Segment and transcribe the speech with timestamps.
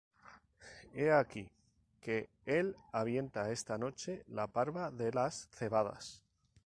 [1.01, 1.43] He aquí
[2.07, 2.17] que
[2.47, 6.23] él avienta esta noche la parva de las cebadas.